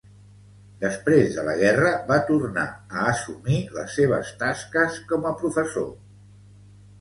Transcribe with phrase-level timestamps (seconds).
[0.83, 5.93] Després de la guerra va tornar a assumir les seves tasques com a professor.